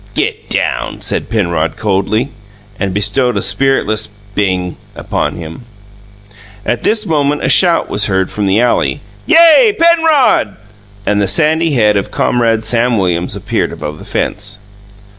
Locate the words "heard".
8.05-8.31